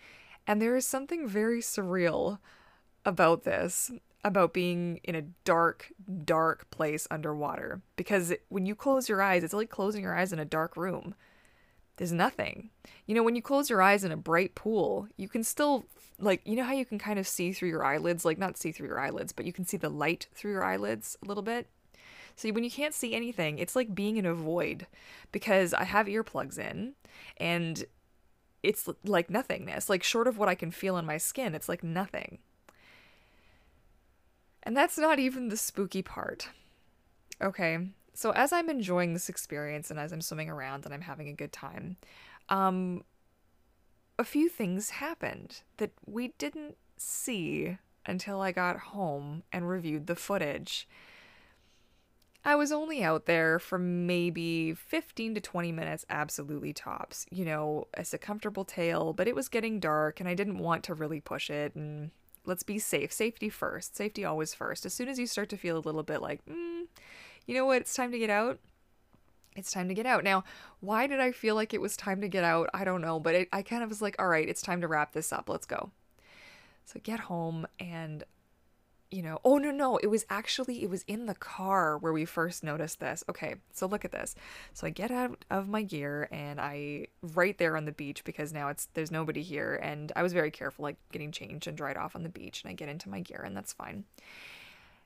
And 0.45 0.62
there 0.62 0.75
is 0.75 0.86
something 0.86 1.27
very 1.27 1.62
surreal 1.62 2.38
about 3.05 3.43
this 3.43 3.91
about 4.24 4.53
being 4.53 5.00
in 5.03 5.15
a 5.15 5.24
dark, 5.43 5.91
dark 6.24 6.69
place 6.72 7.07
underwater. 7.12 7.81
Because 7.95 8.33
when 8.50 8.65
you 8.65 8.75
close 8.75 9.10
your 9.10 9.22
eyes, 9.22 9.43
it's 9.43 9.53
like 9.53 9.69
closing 9.69 10.01
your 10.01 10.17
eyes 10.17 10.31
in 10.31 10.39
a 10.39 10.45
dark 10.45 10.77
room. 10.77 11.13
There's 11.98 12.13
nothing. 12.13 12.69
You 13.05 13.15
know, 13.15 13.24
when 13.24 13.36
you 13.36 13.41
close 13.41 13.69
your 13.69 13.81
eyes 13.81 14.03
in 14.03 14.12
a 14.12 14.17
bright 14.17 14.55
pool, 14.55 15.07
you 15.17 15.27
can 15.27 15.43
still, 15.43 15.86
like, 16.19 16.41
you 16.45 16.55
know 16.55 16.63
how 16.63 16.74
you 16.74 16.86
can 16.86 16.98
kind 16.98 17.19
of 17.19 17.27
see 17.27 17.51
through 17.51 17.69
your 17.69 17.83
eyelids? 17.83 18.25
Like, 18.25 18.38
not 18.38 18.57
see 18.57 18.72
through 18.72 18.88
your 18.88 19.00
eyelids, 19.00 19.33
but 19.33 19.45
you 19.45 19.53
can 19.53 19.65
see 19.65 19.77
the 19.77 19.89
light 19.89 20.27
through 20.33 20.51
your 20.51 20.63
eyelids 20.63 21.17
a 21.24 21.27
little 21.27 21.43
bit. 21.43 21.67
So 22.36 22.50
when 22.50 22.63
you 22.63 22.72
can't 22.72 22.95
see 22.95 23.13
anything, 23.13 23.60
it's 23.60 23.75
like 23.75 23.93
being 23.93 24.17
in 24.17 24.25
a 24.25 24.33
void 24.33 24.88
because 25.31 25.74
I 25.74 25.83
have 25.83 26.07
earplugs 26.07 26.57
in 26.57 26.93
and 27.38 27.86
it's 28.63 28.89
like 29.03 29.29
nothingness. 29.29 29.89
Like, 29.89 30.01
short 30.01 30.27
of 30.27 30.38
what 30.38 30.50
I 30.50 30.55
can 30.55 30.72
feel 30.72 30.95
on 30.95 31.05
my 31.05 31.17
skin, 31.17 31.53
it's 31.53 31.69
like 31.69 31.83
nothing. 31.83 32.39
And 34.63 34.75
that's 34.75 34.98
not 34.98 35.20
even 35.20 35.50
the 35.50 35.58
spooky 35.58 36.01
part. 36.01 36.50
Okay, 37.41 37.89
so 38.13 38.32
as 38.32 38.53
I'm 38.53 38.70
enjoying 38.70 39.13
this 39.13 39.29
experience 39.29 39.91
and 39.91 40.00
as 40.00 40.12
I'm 40.12 40.22
swimming 40.22 40.50
around 40.50 40.86
and 40.86 40.93
I'm 40.93 41.01
having 41.01 41.27
a 41.27 41.34
good 41.34 41.51
time, 41.51 41.98
um, 42.50 43.03
a 44.17 44.24
few 44.24 44.48
things 44.50 44.91
happened 44.91 45.62
that 45.77 45.91
we 46.05 46.29
didn't 46.38 46.77
see 46.98 47.77
until 48.05 48.41
I 48.41 48.51
got 48.51 48.77
home 48.79 49.43
and 49.51 49.67
reviewed 49.67 50.08
the 50.08 50.15
footage. 50.15 50.88
I 52.46 52.55
was 52.55 52.72
only 52.72 53.03
out 53.03 53.25
there 53.25 53.58
for 53.58 53.79
maybe 53.79 54.74
15 54.74 55.36
to 55.36 55.41
20 55.41 55.72
minutes, 55.72 56.05
absolutely 56.10 56.74
tops. 56.74 57.25
You 57.32 57.46
know, 57.46 57.88
as 57.93 58.13
a 58.13 58.17
comfortable 58.17 58.65
tail, 58.65 59.13
but 59.13 59.27
it 59.27 59.36
was 59.36 59.48
getting 59.48 59.79
dark 59.79 60.20
and 60.20 60.27
I 60.27 60.36
didn't 60.36 60.58
want 60.58 60.84
to 60.86 60.93
really 60.93 61.22
push 61.22 61.50
it. 61.50 61.74
And 61.74 62.12
let's 62.45 62.63
be 62.63 62.79
safe. 62.79 63.12
Safety 63.12 63.50
first. 63.50 63.95
Safety 63.95 64.25
always 64.25 64.53
first. 64.53 64.85
As 64.85 64.93
soon 64.93 65.07
as 65.07 65.19
you 65.19 65.27
start 65.27 65.50
to 65.50 65.57
feel 65.57 65.77
a 65.77 65.79
little 65.79 66.03
bit 66.03 66.21
like, 66.21 66.45
mm, 66.45 66.83
you 67.45 67.55
know 67.55 67.65
what, 67.65 67.81
it's 67.81 67.93
time 67.93 68.12
to 68.12 68.19
get 68.19 68.29
out, 68.29 68.59
it's 69.55 69.71
time 69.71 69.88
to 69.88 69.93
get 69.93 70.05
out. 70.05 70.23
Now, 70.23 70.43
why 70.79 71.07
did 71.07 71.19
I 71.19 71.31
feel 71.31 71.55
like 71.55 71.73
it 71.73 71.81
was 71.81 71.95
time 71.95 72.21
to 72.21 72.27
get 72.27 72.43
out? 72.43 72.69
I 72.73 72.83
don't 72.83 73.01
know, 73.01 73.19
but 73.19 73.35
it, 73.35 73.50
I 73.53 73.62
kind 73.62 73.83
of 73.83 73.89
was 73.89 74.01
like, 74.01 74.15
all 74.19 74.27
right, 74.27 74.47
it's 74.47 74.62
time 74.62 74.81
to 74.81 74.88
wrap 74.88 75.13
this 75.13 75.31
up. 75.31 75.50
Let's 75.50 75.65
go. 75.65 75.91
So 76.85 77.00
get 77.03 77.21
home 77.21 77.67
and 77.79 78.23
you 79.13 79.22
know, 79.22 79.39
oh 79.46 79.60
no, 79.60 79.70
no, 79.70 79.98
it 79.98 80.08
was 80.08 80.25
actually 80.27 80.82
it 80.82 80.89
was 80.89 81.03
in 81.08 81.27
the 81.27 81.36
car 81.36 82.00
where 82.00 82.12
we 82.12 82.25
first 82.25 82.63
noticed 82.63 83.00
this. 83.00 83.24
Okay, 83.29 83.55
so 83.72 83.86
look 83.86 84.03
at 84.03 84.12
this. 84.12 84.34
So 84.74 84.88
I 84.88 84.89
get 84.89 85.12
out 85.12 85.46
of 85.51 85.70
my 85.70 85.84
gear 85.84 86.27
and 86.32 86.60
I 86.60 87.08
right 87.22 87.55
there 87.60 87.77
on 87.77 87.86
the 87.86 87.91
beach 87.91 88.24
because 88.24 88.51
now 88.51 88.70
it's 88.70 88.88
there's 88.96 89.12
nobody 89.12 89.43
here 89.43 89.79
and 89.84 90.12
I 90.15 90.24
was 90.24 90.34
very 90.34 90.50
careful 90.50 90.82
like 90.82 90.98
getting 91.12 91.32
changed 91.32 91.67
and 91.67 91.77
dried 91.77 91.96
off 91.96 92.15
on 92.15 92.24
the 92.24 92.29
beach 92.29 92.63
and 92.63 92.72
I 92.72 92.74
get 92.74 92.89
into 92.89 93.08
my 93.08 93.20
gear 93.20 93.43
and 93.46 93.55
that's 93.55 93.72
fine. 93.72 94.05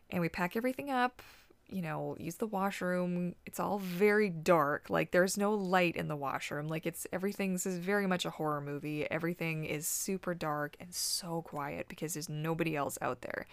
And 0.09 0.21
we 0.21 0.29
pack 0.29 0.55
everything 0.55 0.89
up, 0.89 1.21
you 1.67 1.81
know, 1.81 2.15
use 2.17 2.35
the 2.35 2.47
washroom. 2.47 3.35
It's 3.45 3.59
all 3.59 3.77
very 3.77 4.29
dark. 4.29 4.89
Like 4.89 5.11
there's 5.11 5.37
no 5.37 5.53
light 5.53 5.97
in 5.97 6.07
the 6.07 6.15
washroom. 6.15 6.69
Like 6.69 6.85
it's 6.85 7.07
everything's 7.11 7.65
is 7.65 7.77
very 7.77 8.07
much 8.07 8.23
a 8.23 8.29
horror 8.29 8.61
movie. 8.61 9.05
Everything 9.11 9.65
is 9.65 9.85
super 9.85 10.33
dark 10.33 10.77
and 10.79 10.93
so 10.95 11.41
quiet 11.41 11.89
because 11.89 12.13
there's 12.13 12.29
nobody 12.29 12.73
else 12.73 12.97
out 13.01 13.19
there. 13.19 13.47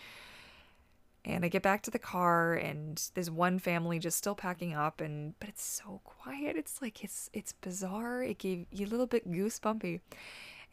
And 1.26 1.44
I 1.44 1.48
get 1.48 1.62
back 1.62 1.82
to 1.82 1.90
the 1.90 1.98
car 1.98 2.54
and 2.54 3.02
there's 3.14 3.30
one 3.30 3.58
family 3.58 3.98
just 3.98 4.18
still 4.18 4.34
packing 4.34 4.74
up 4.74 5.00
and 5.00 5.38
but 5.40 5.48
it's 5.48 5.64
so 5.64 6.00
quiet. 6.04 6.56
It's 6.56 6.82
like 6.82 7.02
it's 7.02 7.30
it's 7.32 7.52
bizarre. 7.52 8.22
It 8.22 8.38
gave 8.38 8.66
you 8.70 8.86
a 8.86 8.88
little 8.88 9.06
bit 9.06 9.30
goosebumpy. 9.30 10.00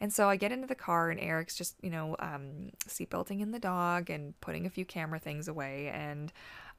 And 0.02 0.12
so 0.12 0.28
I 0.28 0.36
get 0.36 0.50
into 0.50 0.66
the 0.66 0.74
car 0.74 1.10
and 1.10 1.20
Eric's 1.20 1.54
just, 1.54 1.76
you 1.80 1.88
know, 1.88 2.16
um, 2.18 2.70
seatbelting 2.88 3.40
in 3.40 3.52
the 3.52 3.60
dog 3.60 4.10
and 4.10 4.38
putting 4.40 4.66
a 4.66 4.70
few 4.70 4.84
camera 4.84 5.20
things 5.20 5.46
away. 5.46 5.92
And 5.94 6.32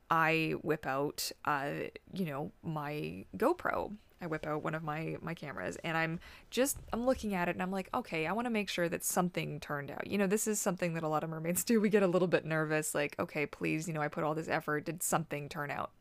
I 0.09 0.55
whip 0.61 0.85
out, 0.85 1.31
uh, 1.45 1.69
you 2.13 2.25
know, 2.25 2.51
my 2.61 3.25
GoPro. 3.37 3.93
I 4.23 4.27
whip 4.27 4.47
out 4.47 4.63
one 4.63 4.73
of 4.73 4.83
my 4.83 5.17
my 5.21 5.33
cameras 5.33 5.77
and 5.83 5.97
I'm 5.97 6.19
just 6.49 6.77
I'm 6.93 7.05
looking 7.05 7.33
at 7.35 7.49
it 7.49 7.55
and 7.55 7.61
I'm 7.61 7.71
like, 7.71 7.89
okay, 7.93 8.25
I 8.25 8.31
want 8.31 8.45
to 8.45 8.49
make 8.49 8.69
sure 8.69 8.87
that 8.87 9.03
something 9.03 9.59
turned 9.59 9.91
out. 9.91 10.07
You 10.07 10.17
know, 10.17 10.27
this 10.27 10.47
is 10.47 10.61
something 10.61 10.93
that 10.93 11.03
a 11.03 11.09
lot 11.09 11.23
of 11.23 11.29
mermaids 11.29 11.63
do. 11.65 11.81
We 11.81 11.89
get 11.89 12.03
a 12.03 12.07
little 12.07 12.27
bit 12.27 12.45
nervous, 12.45 12.95
like, 12.95 13.15
okay, 13.19 13.45
please, 13.45 13.87
you 13.87 13.93
know, 13.93 14.01
I 14.01 14.07
put 14.07 14.23
all 14.23 14.33
this 14.33 14.47
effort. 14.47 14.85
Did 14.85 15.03
something 15.03 15.49
turn 15.49 15.69
out? 15.69 15.91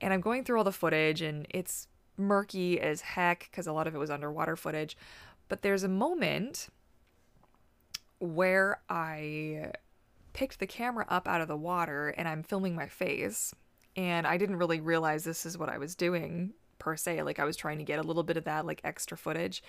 And 0.00 0.14
I'm 0.14 0.20
going 0.20 0.44
through 0.44 0.58
all 0.58 0.64
the 0.64 0.72
footage 0.72 1.20
and 1.20 1.46
it's 1.50 1.88
murky 2.16 2.80
as 2.80 3.02
heck 3.02 3.48
because 3.50 3.66
a 3.66 3.72
lot 3.72 3.86
of 3.86 3.94
it 3.94 3.98
was 3.98 4.10
underwater 4.10 4.56
footage. 4.56 4.96
But 5.48 5.60
there's 5.60 5.82
a 5.82 5.88
moment 5.88 6.68
where 8.18 8.80
I 8.88 9.72
picked 10.32 10.58
the 10.58 10.66
camera 10.66 11.04
up 11.08 11.28
out 11.28 11.42
of 11.42 11.48
the 11.48 11.56
water 11.56 12.08
and 12.08 12.26
I'm 12.26 12.42
filming 12.42 12.74
my 12.74 12.86
face. 12.86 13.54
And 13.94 14.26
I 14.26 14.38
didn't 14.38 14.56
really 14.56 14.80
realize 14.80 15.24
this 15.24 15.44
is 15.44 15.58
what 15.58 15.68
I 15.68 15.78
was 15.78 15.94
doing 15.94 16.52
per 16.86 16.96
se. 16.96 17.20
Like 17.24 17.40
I 17.40 17.44
was 17.44 17.56
trying 17.56 17.78
to 17.78 17.84
get 17.84 17.98
a 17.98 18.02
little 18.04 18.22
bit 18.22 18.36
of 18.36 18.44
that 18.44 18.64
like 18.64 18.80
extra 18.84 19.18
footage. 19.18 19.60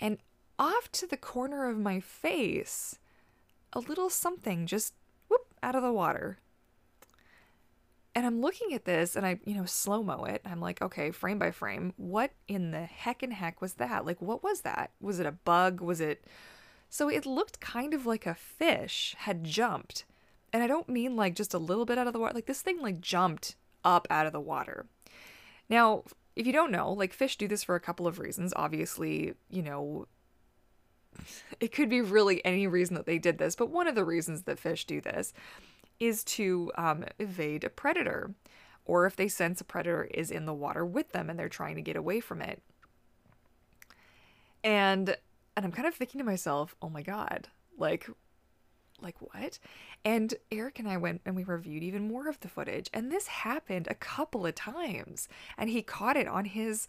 And 0.00 0.18
off 0.58 0.90
to 0.90 1.06
the 1.06 1.16
corner 1.16 1.68
of 1.68 1.78
my 1.78 2.00
face, 2.00 2.98
a 3.72 3.78
little 3.78 4.10
something 4.10 4.66
just 4.66 4.94
whoop 5.28 5.54
out 5.62 5.76
of 5.76 5.82
the 5.84 5.92
water. 5.92 6.38
And 8.16 8.26
I'm 8.26 8.40
looking 8.40 8.74
at 8.74 8.84
this 8.84 9.14
and 9.14 9.24
I, 9.24 9.38
you 9.44 9.54
know, 9.54 9.64
slow 9.64 10.02
mo 10.02 10.24
it. 10.24 10.42
I'm 10.44 10.60
like, 10.60 10.82
okay, 10.82 11.12
frame 11.12 11.38
by 11.38 11.52
frame, 11.52 11.92
what 11.96 12.32
in 12.48 12.72
the 12.72 12.82
heck 12.84 13.22
and 13.22 13.32
heck 13.32 13.60
was 13.60 13.74
that? 13.74 14.04
Like, 14.04 14.20
what 14.20 14.42
was 14.42 14.62
that? 14.62 14.90
Was 15.00 15.20
it 15.20 15.26
a 15.26 15.32
bug? 15.32 15.80
Was 15.80 16.00
it 16.00 16.24
so 16.88 17.08
it 17.08 17.26
looked 17.26 17.60
kind 17.60 17.94
of 17.94 18.06
like 18.06 18.26
a 18.26 18.34
fish 18.34 19.14
had 19.18 19.44
jumped. 19.44 20.04
And 20.52 20.64
I 20.64 20.66
don't 20.66 20.88
mean 20.88 21.14
like 21.14 21.36
just 21.36 21.54
a 21.54 21.58
little 21.58 21.84
bit 21.84 21.96
out 21.96 22.08
of 22.08 22.12
the 22.12 22.18
water. 22.18 22.34
Like 22.34 22.46
this 22.46 22.62
thing 22.62 22.82
like 22.82 23.00
jumped 23.00 23.54
up 23.84 24.08
out 24.10 24.26
of 24.26 24.32
the 24.32 24.40
water. 24.40 24.86
Now, 25.68 26.04
if 26.36 26.46
you 26.46 26.52
don't 26.52 26.72
know, 26.72 26.92
like 26.92 27.12
fish 27.12 27.36
do 27.36 27.48
this 27.48 27.62
for 27.62 27.74
a 27.74 27.80
couple 27.80 28.06
of 28.06 28.18
reasons. 28.18 28.52
Obviously, 28.56 29.34
you 29.50 29.62
know, 29.62 30.06
it 31.60 31.72
could 31.72 31.88
be 31.88 32.00
really 32.00 32.44
any 32.44 32.66
reason 32.66 32.94
that 32.94 33.06
they 33.06 33.18
did 33.18 33.38
this, 33.38 33.54
but 33.54 33.70
one 33.70 33.86
of 33.86 33.94
the 33.94 34.04
reasons 34.04 34.42
that 34.42 34.58
fish 34.58 34.84
do 34.84 35.00
this 35.00 35.32
is 36.00 36.24
to 36.24 36.72
um, 36.76 37.04
evade 37.18 37.64
a 37.64 37.70
predator, 37.70 38.34
or 38.84 39.06
if 39.06 39.16
they 39.16 39.28
sense 39.28 39.60
a 39.60 39.64
predator 39.64 40.04
is 40.12 40.30
in 40.30 40.44
the 40.44 40.54
water 40.54 40.84
with 40.84 41.12
them 41.12 41.30
and 41.30 41.38
they're 41.38 41.48
trying 41.48 41.76
to 41.76 41.82
get 41.82 41.96
away 41.96 42.20
from 42.20 42.42
it. 42.42 42.62
And 44.62 45.16
and 45.56 45.64
I'm 45.64 45.72
kind 45.72 45.86
of 45.86 45.94
thinking 45.94 46.18
to 46.18 46.24
myself, 46.24 46.74
oh 46.82 46.88
my 46.88 47.02
God, 47.02 47.48
like, 47.78 48.08
like 49.00 49.16
what? 49.20 49.58
And 50.04 50.34
Eric 50.50 50.78
and 50.78 50.88
I 50.88 50.96
went 50.96 51.20
and 51.24 51.36
we 51.36 51.44
reviewed 51.44 51.82
even 51.82 52.08
more 52.08 52.28
of 52.28 52.40
the 52.40 52.48
footage, 52.48 52.88
and 52.92 53.10
this 53.10 53.26
happened 53.26 53.88
a 53.88 53.94
couple 53.94 54.46
of 54.46 54.54
times, 54.54 55.28
and 55.58 55.70
he 55.70 55.82
caught 55.82 56.16
it 56.16 56.28
on 56.28 56.46
his 56.46 56.86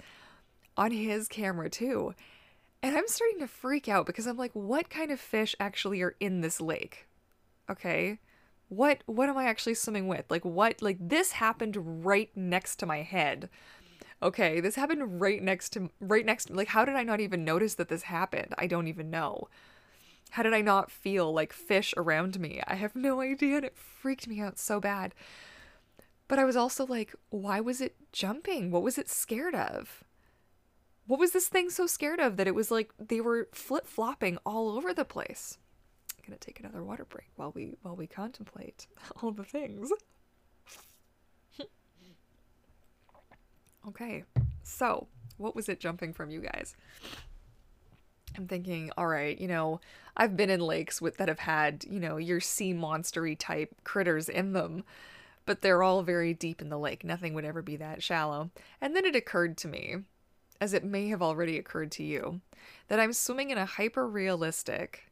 on 0.78 0.92
his 0.92 1.28
camera 1.28 1.70
too. 1.70 2.14
And 2.84 2.96
I'm 2.96 3.08
starting 3.08 3.40
to 3.40 3.48
freak 3.48 3.88
out 3.88 4.06
because 4.06 4.28
I'm 4.28 4.38
like, 4.38 4.52
what 4.54 4.90
kind 4.90 5.12
of 5.12 5.20
fish 5.20 5.56
actually 5.60 6.02
are 6.02 6.16
in 6.20 6.42
this 6.42 6.62
lake? 6.62 7.08
Okay. 7.70 8.20
What 8.70 9.00
what 9.06 9.30
am 9.30 9.38
I 9.38 9.46
actually 9.46 9.76
swimming 9.76 10.08
with? 10.08 10.26
Like 10.30 10.46
what 10.46 10.82
like 10.82 10.98
this 11.00 11.34
happened 11.34 12.06
right 12.06 12.30
next 12.36 12.78
to 12.78 12.86
my 12.86 13.02
head 13.02 13.50
okay, 14.24 14.60
this 14.60 14.76
happened 14.76 15.22
right 15.22 15.42
next 15.42 15.70
to 15.70 15.90
right 16.00 16.26
next 16.26 16.50
like 16.50 16.70
how 16.70 16.86
did 16.86 16.96
I 16.96 17.04
not 17.04 17.20
even 17.20 17.44
notice 17.44 17.76
that 17.76 17.90
this 17.90 18.04
happened? 18.04 18.54
I 18.58 18.68
don't 18.68 18.88
even 18.88 19.10
know. 19.10 19.50
How 20.36 20.44
did 20.44 20.54
I 20.54 20.60
not 20.60 20.92
feel 20.92 21.32
like 21.32 21.54
fish 21.54 21.94
around 21.96 22.42
me? 22.42 22.62
I 22.68 22.76
have 22.76 22.94
no 22.94 23.22
idea 23.22 23.56
and 23.56 23.64
it 23.64 23.78
freaked 23.78 24.28
me 24.28 24.42
out 24.42 24.60
so 24.60 24.82
bad. 24.82 25.16
But 26.28 26.40
I 26.40 26.44
was 26.44 26.58
also 26.58 26.86
like, 26.86 27.16
why 27.30 27.62
was 27.62 27.80
it 27.80 27.96
jumping? 28.12 28.70
What 28.70 28.84
was 28.84 28.98
it 28.98 29.08
scared 29.08 29.56
of? 29.56 30.04
What 31.08 31.22
was 31.22 31.32
this 31.32 31.48
thing 31.48 31.70
so 31.70 31.88
scared 31.88 32.20
of 32.20 32.36
that 32.36 32.48
it 32.48 32.54
was 32.54 32.70
like 32.70 32.92
they 33.00 33.22
were 33.22 33.48
flip-flopping 33.54 34.38
all 34.46 34.68
over 34.68 34.94
the 34.94 35.06
place? 35.06 35.58
I'm 36.18 36.34
to 36.34 36.38
take 36.38 36.60
another 36.60 36.84
water 36.84 37.06
break 37.06 37.30
while 37.38 37.54
we 37.56 37.78
while 37.82 37.96
we 37.96 38.06
contemplate 38.06 38.88
all 39.24 39.32
the 39.32 39.46
things. 39.46 39.90
Okay, 43.88 44.24
so 44.64 45.08
what 45.38 45.56
was 45.56 45.70
it 45.70 45.80
jumping 45.80 46.12
from 46.12 46.32
you 46.32 46.42
guys? 46.42 46.76
I'm 48.38 48.48
thinking, 48.48 48.92
all 48.98 49.08
right, 49.08 49.40
you 49.40 49.48
know, 49.48 49.80
I've 50.18 50.38
been 50.38 50.50
in 50.50 50.60
lakes 50.60 51.02
with 51.02 51.18
that 51.18 51.28
have 51.28 51.40
had, 51.40 51.86
you 51.90 52.00
know, 52.00 52.18
your 52.18 52.40
sea 52.40 52.74
monstery 52.74 53.36
type 53.38 53.76
critters 53.84 54.30
in 54.30 54.54
them, 54.54 54.84
but 55.46 55.62
they're 55.62 55.84
all 55.84 56.04
very 56.04 56.34
deep 56.34 56.62
in 56.62 56.70
the 56.70 56.80
lake. 56.80 57.04
Nothing 57.04 57.34
would 57.34 57.46
ever 57.46 57.62
be 57.62 57.76
that 57.78 58.02
shallow. 58.02 58.50
And 58.82 58.96
then 58.96 59.06
it 59.06 59.16
occurred 59.16 59.58
to 59.58 59.68
me, 59.68 59.98
as 60.62 60.74
it 60.74 60.84
may 60.84 61.10
have 61.10 61.22
already 61.22 61.58
occurred 61.58 61.92
to 61.94 62.04
you, 62.04 62.42
that 62.88 63.00
I'm 63.00 63.14
swimming 63.14 63.50
in 63.50 63.58
a 63.58 63.66
hyper 63.66 64.08
realistic, 64.08 65.12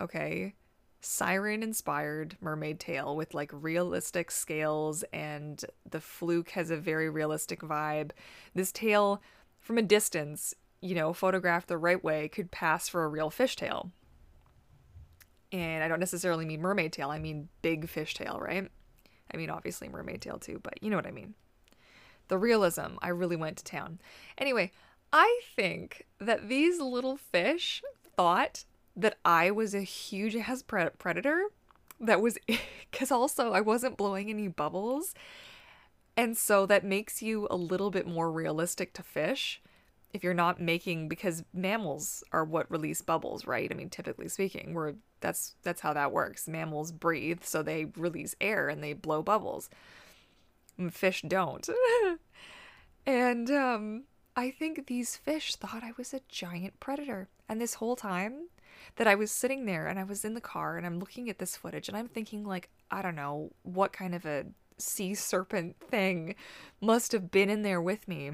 okay, 0.00 0.54
siren 1.00 1.62
inspired 1.62 2.36
mermaid 2.40 2.78
tail 2.78 3.16
with 3.16 3.32
like 3.32 3.50
realistic 3.52 4.30
scales 4.30 5.02
and 5.12 5.64
the 5.88 6.00
fluke 6.00 6.50
has 6.50 6.70
a 6.70 6.76
very 6.76 7.08
realistic 7.08 7.60
vibe. 7.60 8.10
This 8.54 8.70
tail 8.70 9.22
from 9.58 9.78
a 9.78 9.82
distance, 9.82 10.54
you 10.80 10.94
know, 10.94 11.12
photographed 11.12 11.68
the 11.68 11.78
right 11.78 12.02
way 12.02 12.28
could 12.28 12.50
pass 12.50 12.88
for 12.88 13.04
a 13.04 13.08
real 13.08 13.30
fishtail. 13.30 13.90
And 15.52 15.82
I 15.82 15.88
don't 15.88 16.00
necessarily 16.00 16.46
mean 16.46 16.60
mermaid 16.60 16.92
tail, 16.92 17.10
I 17.10 17.18
mean 17.18 17.48
big 17.62 17.86
fishtail, 17.86 18.40
right? 18.40 18.70
I 19.32 19.36
mean 19.36 19.50
obviously 19.50 19.88
mermaid 19.88 20.22
tail 20.22 20.38
too, 20.38 20.60
but 20.62 20.82
you 20.82 20.90
know 20.90 20.96
what 20.96 21.06
I 21.06 21.10
mean. 21.10 21.34
The 22.28 22.38
realism, 22.38 22.96
I 23.02 23.08
really 23.08 23.36
went 23.36 23.56
to 23.58 23.64
town. 23.64 24.00
Anyway, 24.38 24.70
I 25.12 25.40
think 25.56 26.06
that 26.20 26.48
these 26.48 26.80
little 26.80 27.16
fish 27.16 27.82
thought 28.16 28.64
that 28.96 29.18
I 29.24 29.50
was 29.50 29.74
a 29.74 29.80
huge 29.80 30.36
ass 30.36 30.62
predator. 30.62 31.46
That 31.98 32.20
was 32.20 32.38
because 32.90 33.10
also 33.10 33.52
I 33.52 33.60
wasn't 33.60 33.96
blowing 33.96 34.30
any 34.30 34.48
bubbles. 34.48 35.14
And 36.16 36.36
so 36.36 36.66
that 36.66 36.84
makes 36.84 37.22
you 37.22 37.46
a 37.50 37.56
little 37.56 37.90
bit 37.90 38.06
more 38.06 38.30
realistic 38.30 38.92
to 38.94 39.02
fish 39.02 39.60
if 40.12 40.24
you're 40.24 40.34
not 40.34 40.60
making 40.60 41.08
because 41.08 41.44
mammals 41.52 42.24
are 42.32 42.44
what 42.44 42.70
release 42.70 43.02
bubbles, 43.02 43.46
right? 43.46 43.70
I 43.70 43.74
mean, 43.74 43.90
typically 43.90 44.28
speaking, 44.28 44.74
we're 44.74 44.94
that's 45.20 45.54
that's 45.62 45.80
how 45.80 45.92
that 45.92 46.12
works. 46.12 46.48
Mammals 46.48 46.92
breathe, 46.92 47.42
so 47.42 47.62
they 47.62 47.86
release 47.96 48.34
air 48.40 48.68
and 48.68 48.82
they 48.82 48.92
blow 48.92 49.22
bubbles. 49.22 49.70
Fish 50.90 51.22
don't. 51.22 51.68
and 53.06 53.50
um 53.50 54.04
I 54.36 54.50
think 54.50 54.86
these 54.86 55.16
fish 55.16 55.56
thought 55.56 55.82
I 55.82 55.92
was 55.96 56.14
a 56.14 56.20
giant 56.28 56.80
predator. 56.80 57.28
And 57.48 57.60
this 57.60 57.74
whole 57.74 57.96
time, 57.96 58.48
that 58.96 59.06
I 59.06 59.14
was 59.14 59.30
sitting 59.30 59.66
there 59.66 59.86
and 59.86 59.98
I 59.98 60.04
was 60.04 60.24
in 60.24 60.34
the 60.34 60.40
car 60.40 60.76
and 60.76 60.86
I'm 60.86 60.98
looking 60.98 61.28
at 61.28 61.38
this 61.38 61.56
footage 61.56 61.88
and 61.88 61.96
I'm 61.96 62.08
thinking 62.08 62.44
like 62.44 62.68
I 62.90 63.02
don't 63.02 63.14
know 63.14 63.50
what 63.62 63.92
kind 63.92 64.14
of 64.14 64.24
a 64.24 64.46
sea 64.78 65.14
serpent 65.14 65.76
thing 65.80 66.34
must 66.80 67.12
have 67.12 67.30
been 67.30 67.50
in 67.50 67.62
there 67.62 67.82
with 67.82 68.08
me 68.08 68.32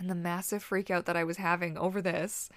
and 0.00 0.10
the 0.10 0.14
massive 0.14 0.62
freak 0.62 0.90
out 0.90 1.04
that 1.04 1.16
I 1.16 1.24
was 1.24 1.36
having 1.36 1.76
over 1.76 2.00
this. 2.00 2.48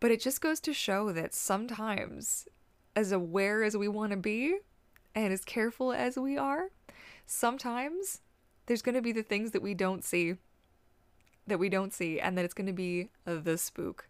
But 0.00 0.12
it 0.12 0.20
just 0.20 0.40
goes 0.40 0.60
to 0.60 0.72
show 0.72 1.12
that 1.12 1.34
sometimes 1.34 2.46
as 2.94 3.12
aware 3.12 3.62
as 3.62 3.76
we 3.76 3.88
want 3.88 4.12
to 4.12 4.16
be 4.16 4.58
and 5.14 5.32
as 5.32 5.44
careful 5.44 5.92
as 5.92 6.16
we 6.16 6.38
are, 6.38 6.70
sometimes 7.26 8.20
there's 8.66 8.82
going 8.82 8.94
to 8.94 9.02
be 9.02 9.12
the 9.12 9.22
things 9.22 9.50
that 9.50 9.62
we 9.62 9.74
don't 9.74 10.04
see 10.04 10.36
that 11.48 11.58
we 11.58 11.68
don't 11.68 11.92
see 11.92 12.20
and 12.20 12.38
that 12.38 12.44
it's 12.44 12.54
going 12.54 12.68
to 12.68 12.72
be 12.72 13.10
the 13.24 13.58
spook. 13.58 14.08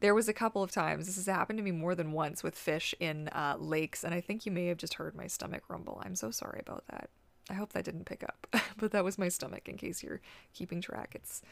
There 0.00 0.14
was 0.14 0.30
a 0.30 0.32
couple 0.32 0.62
of 0.62 0.72
times, 0.72 1.06
this 1.06 1.16
has 1.16 1.26
happened 1.26 1.58
to 1.58 1.62
me 1.62 1.72
more 1.72 1.94
than 1.94 2.12
once 2.12 2.42
with 2.42 2.54
fish 2.54 2.94
in 3.00 3.28
uh, 3.28 3.56
lakes, 3.58 4.02
and 4.02 4.14
I 4.14 4.22
think 4.22 4.46
you 4.46 4.52
may 4.52 4.66
have 4.68 4.78
just 4.78 4.94
heard 4.94 5.14
my 5.14 5.26
stomach 5.26 5.64
rumble. 5.68 6.00
I'm 6.02 6.16
so 6.16 6.30
sorry 6.30 6.58
about 6.58 6.84
that. 6.90 7.10
I 7.50 7.54
hope 7.54 7.74
that 7.74 7.84
didn't 7.84 8.06
pick 8.06 8.22
up, 8.22 8.46
but 8.78 8.92
that 8.92 9.04
was 9.04 9.18
my 9.18 9.28
stomach 9.28 9.68
in 9.68 9.76
case 9.76 10.02
you're 10.02 10.22
keeping 10.54 10.80
track. 10.80 11.10
It's 11.14 11.42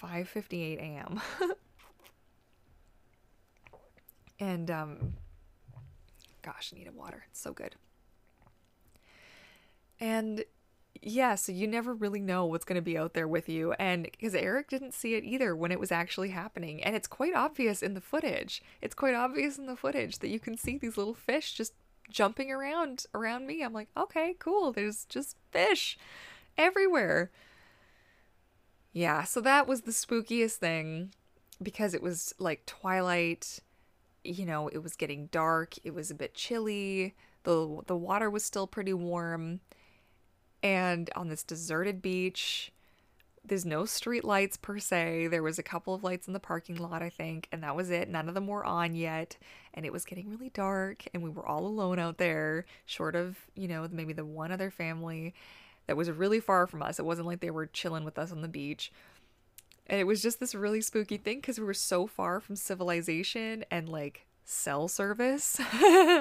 5:58 0.00 0.78
a.m. 0.78 1.20
and 4.40 4.70
um 4.70 5.14
gosh, 6.42 6.72
I 6.72 6.78
needed 6.78 6.94
water. 6.94 7.24
It's 7.30 7.40
so 7.40 7.52
good. 7.52 7.74
And 9.98 10.44
yeah, 11.02 11.34
so 11.34 11.52
you 11.52 11.66
never 11.66 11.92
really 11.94 12.20
know 12.20 12.46
what's 12.46 12.64
going 12.64 12.76
to 12.76 12.82
be 12.82 12.96
out 12.96 13.14
there 13.14 13.28
with 13.28 13.48
you. 13.48 13.72
And 13.74 14.04
because 14.04 14.34
Eric 14.34 14.68
didn't 14.68 14.94
see 14.94 15.14
it 15.14 15.24
either 15.24 15.54
when 15.54 15.72
it 15.72 15.80
was 15.80 15.92
actually 15.92 16.30
happening. 16.30 16.82
And 16.82 16.94
it's 16.94 17.08
quite 17.08 17.34
obvious 17.34 17.82
in 17.82 17.94
the 17.94 18.00
footage. 18.00 18.62
It's 18.80 18.94
quite 18.94 19.14
obvious 19.14 19.58
in 19.58 19.66
the 19.66 19.76
footage 19.76 20.18
that 20.20 20.28
you 20.28 20.40
can 20.40 20.56
see 20.56 20.78
these 20.78 20.96
little 20.96 21.14
fish 21.14 21.54
just 21.54 21.74
jumping 22.08 22.50
around 22.50 23.06
around 23.14 23.46
me. 23.46 23.62
I'm 23.62 23.72
like, 23.72 23.88
okay, 23.96 24.36
cool. 24.38 24.72
There's 24.72 25.04
just 25.04 25.36
fish 25.50 25.98
everywhere. 26.56 27.30
Yeah, 28.96 29.24
so 29.24 29.42
that 29.42 29.66
was 29.66 29.82
the 29.82 29.90
spookiest 29.90 30.54
thing 30.54 31.12
because 31.62 31.92
it 31.92 32.00
was 32.00 32.32
like 32.38 32.64
twilight. 32.64 33.58
You 34.24 34.46
know, 34.46 34.68
it 34.68 34.78
was 34.78 34.96
getting 34.96 35.26
dark. 35.26 35.74
It 35.84 35.92
was 35.92 36.10
a 36.10 36.14
bit 36.14 36.32
chilly. 36.32 37.14
The 37.42 37.82
the 37.86 37.96
water 37.96 38.30
was 38.30 38.42
still 38.42 38.66
pretty 38.66 38.94
warm 38.94 39.60
and 40.62 41.10
on 41.14 41.28
this 41.28 41.44
deserted 41.44 42.00
beach 42.00 42.72
there's 43.44 43.66
no 43.66 43.84
street 43.84 44.24
lights 44.24 44.56
per 44.56 44.78
se. 44.78 45.28
There 45.28 45.42
was 45.42 45.58
a 45.58 45.62
couple 45.62 45.94
of 45.94 46.02
lights 46.02 46.26
in 46.26 46.32
the 46.32 46.40
parking 46.40 46.76
lot, 46.76 47.02
I 47.02 47.10
think, 47.10 47.48
and 47.52 47.62
that 47.62 47.76
was 47.76 47.90
it. 47.90 48.08
None 48.08 48.28
of 48.28 48.34
them 48.34 48.46
were 48.48 48.64
on 48.64 48.94
yet, 48.96 49.36
and 49.74 49.86
it 49.86 49.92
was 49.92 50.04
getting 50.04 50.28
really 50.28 50.50
dark, 50.50 51.04
and 51.14 51.22
we 51.22 51.30
were 51.30 51.46
all 51.46 51.66
alone 51.66 51.98
out 52.00 52.18
there, 52.18 52.64
short 52.86 53.14
of, 53.14 53.36
you 53.54 53.68
know, 53.68 53.86
maybe 53.92 54.12
the 54.12 54.24
one 54.24 54.50
other 54.50 54.70
family 54.70 55.34
that 55.86 55.96
was 55.96 56.10
really 56.10 56.40
far 56.40 56.66
from 56.66 56.82
us. 56.82 56.98
It 56.98 57.04
wasn't 57.04 57.26
like 57.26 57.40
they 57.40 57.50
were 57.50 57.66
chilling 57.66 58.04
with 58.04 58.18
us 58.18 58.32
on 58.32 58.42
the 58.42 58.48
beach. 58.48 58.92
And 59.86 60.00
it 60.00 60.04
was 60.04 60.22
just 60.22 60.40
this 60.40 60.54
really 60.54 60.80
spooky 60.80 61.16
thing 61.16 61.38
because 61.38 61.58
we 61.58 61.66
were 61.66 61.74
so 61.74 62.06
far 62.06 62.40
from 62.40 62.56
civilization 62.56 63.64
and 63.70 63.88
like 63.88 64.26
cell 64.44 64.88
service. 64.88 65.60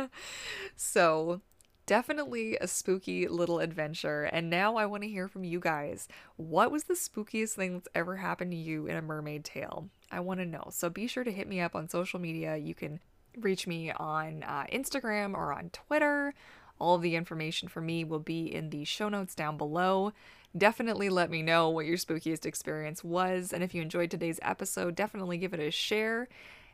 so 0.75 1.41
definitely 1.85 2.57
a 2.57 2.67
spooky 2.67 3.27
little 3.27 3.59
adventure. 3.59 4.23
And 4.23 4.49
now 4.49 4.75
I 4.75 4.85
want 4.85 5.03
to 5.03 5.09
hear 5.09 5.27
from 5.27 5.43
you 5.43 5.59
guys. 5.59 6.07
What 6.35 6.71
was 6.71 6.85
the 6.85 6.93
spookiest 6.93 7.53
thing 7.53 7.73
that's 7.73 7.87
ever 7.95 8.17
happened 8.17 8.51
to 8.51 8.57
you 8.57 8.87
in 8.87 8.97
a 8.97 9.01
mermaid 9.01 9.43
tail? 9.43 9.89
I 10.11 10.19
want 10.19 10.39
to 10.39 10.45
know. 10.45 10.67
So 10.71 10.89
be 10.89 11.07
sure 11.07 11.23
to 11.23 11.31
hit 11.31 11.47
me 11.47 11.59
up 11.59 11.75
on 11.75 11.89
social 11.89 12.19
media. 12.19 12.57
You 12.57 12.75
can 12.75 12.99
reach 13.37 13.67
me 13.67 13.91
on 13.91 14.43
uh, 14.43 14.65
Instagram 14.71 15.33
or 15.33 15.53
on 15.53 15.69
Twitter. 15.71 16.33
All 16.79 16.97
the 16.97 17.15
information 17.15 17.67
for 17.67 17.81
me 17.81 18.03
will 18.03 18.19
be 18.19 18.53
in 18.53 18.69
the 18.69 18.83
show 18.83 19.09
notes 19.09 19.35
down 19.35 19.57
below. 19.57 20.13
Definitely 20.57 21.09
let 21.09 21.29
me 21.29 21.41
know 21.41 21.69
what 21.69 21.85
your 21.85 21.97
spookiest 21.97 22.45
experience 22.45 23.03
was. 23.03 23.51
And 23.51 23.63
if 23.63 23.73
you 23.73 23.81
enjoyed 23.81 24.11
today's 24.11 24.39
episode, 24.41 24.95
definitely 24.95 25.37
give 25.37 25.53
it 25.53 25.59
a 25.59 25.71
share. 25.71 26.27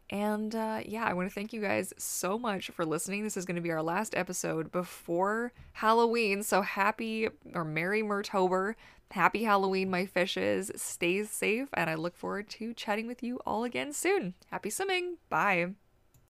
And 0.09 0.53
uh, 0.53 0.81
yeah, 0.85 1.05
I 1.05 1.13
want 1.13 1.29
to 1.29 1.33
thank 1.33 1.53
you 1.53 1.61
guys 1.61 1.93
so 1.97 2.37
much 2.37 2.69
for 2.69 2.85
listening. 2.85 3.23
This 3.23 3.37
is 3.37 3.45
going 3.45 3.55
to 3.55 3.61
be 3.61 3.71
our 3.71 3.81
last 3.81 4.13
episode 4.15 4.71
before 4.71 5.53
Halloween. 5.73 6.43
So 6.43 6.61
happy 6.61 7.29
or 7.53 7.63
Merry 7.63 8.03
Mertober. 8.03 8.75
Happy 9.11 9.43
Halloween, 9.43 9.89
my 9.89 10.05
fishes. 10.05 10.71
Stay 10.75 11.23
safe, 11.23 11.67
and 11.73 11.89
I 11.89 11.95
look 11.95 12.15
forward 12.15 12.49
to 12.51 12.73
chatting 12.73 13.07
with 13.07 13.21
you 13.21 13.39
all 13.45 13.63
again 13.63 13.91
soon. 13.93 14.35
Happy 14.49 14.69
swimming. 14.69 15.17
Bye. 15.29 15.71